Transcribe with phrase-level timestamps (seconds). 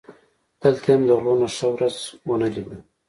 [0.61, 1.95] دلته یې هم له غلو نه ښه ورځ
[2.27, 2.77] و نه لیده.